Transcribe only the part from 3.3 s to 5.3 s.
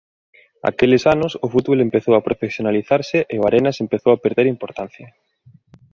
e o Arenas empezou a perder importancia.